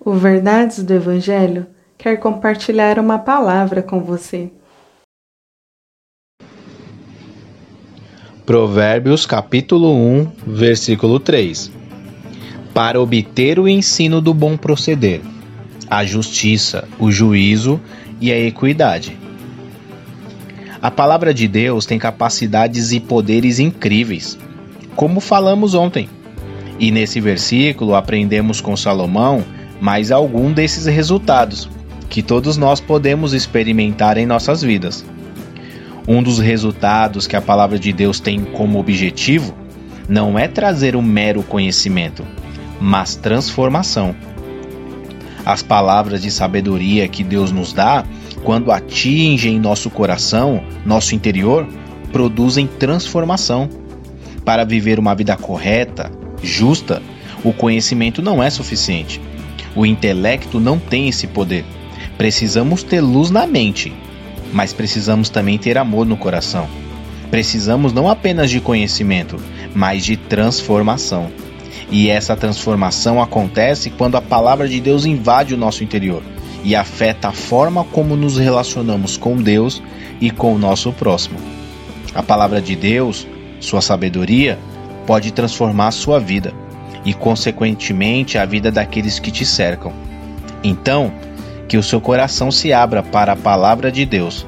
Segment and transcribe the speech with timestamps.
[0.00, 1.66] O Verdades do Evangelho
[1.98, 4.48] quer compartilhar uma palavra com você.
[8.46, 11.72] Provérbios capítulo 1, versículo 3.
[12.72, 15.20] Para obter o ensino do bom proceder,
[15.90, 17.80] a justiça, o juízo
[18.20, 19.18] e a equidade.
[20.80, 24.38] A palavra de Deus tem capacidades e poderes incríveis,
[24.94, 26.08] como falamos ontem.
[26.78, 29.44] E nesse versículo aprendemos com Salomão
[29.80, 31.68] mais algum desses resultados
[32.08, 35.04] que todos nós podemos experimentar em nossas vidas.
[36.06, 39.54] Um dos resultados que a palavra de Deus tem como objetivo
[40.08, 42.24] não é trazer um mero conhecimento,
[42.80, 44.16] mas transformação.
[45.44, 48.04] As palavras de sabedoria que Deus nos dá,
[48.42, 51.66] quando atingem nosso coração, nosso interior,
[52.10, 53.68] produzem transformação.
[54.44, 56.10] Para viver uma vida correta,
[56.42, 57.02] justa,
[57.44, 59.20] o conhecimento não é suficiente.
[59.78, 61.64] O intelecto não tem esse poder.
[62.16, 63.92] Precisamos ter luz na mente,
[64.52, 66.68] mas precisamos também ter amor no coração.
[67.30, 69.36] Precisamos não apenas de conhecimento,
[69.72, 71.30] mas de transformação.
[71.92, 76.24] E essa transformação acontece quando a palavra de Deus invade o nosso interior
[76.64, 79.80] e afeta a forma como nos relacionamos com Deus
[80.20, 81.38] e com o nosso próximo.
[82.12, 83.28] A palavra de Deus,
[83.60, 84.58] sua sabedoria,
[85.06, 86.52] pode transformar a sua vida
[87.08, 89.94] e, consequentemente, a vida daqueles que te cercam.
[90.62, 91.10] Então,
[91.66, 94.46] que o seu coração se abra para a palavra de Deus,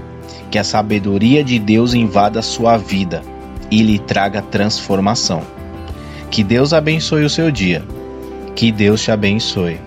[0.50, 3.22] que a sabedoria de Deus invada a sua vida
[3.70, 5.40] e lhe traga transformação.
[6.30, 7.82] Que Deus abençoe o seu dia.
[8.54, 9.80] Que Deus te abençoe.